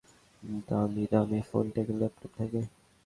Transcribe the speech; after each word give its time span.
দামিদামি 0.67 1.39
phone 1.49 1.65
থাকে, 1.75 1.93
laptop 1.99 2.31
থাকে। 2.37 2.61